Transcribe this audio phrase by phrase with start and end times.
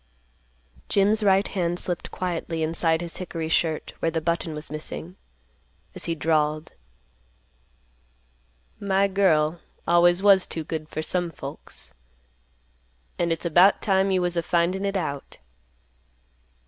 [0.89, 5.15] Jim's right hand slipped quietly inside his hickory shirt, where the button was missing,
[5.93, 6.73] as he drawled,
[8.79, 11.93] "My girl always was too good for some folks.
[13.19, 15.37] And it's about time you was a findin' it out.